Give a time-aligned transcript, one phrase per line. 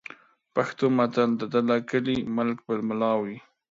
[0.55, 3.37] پښتو متل: "د دله کلي ملک به مُلا وي"